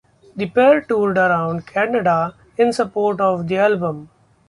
[0.35, 4.09] The pair toured around Canada in support of the album.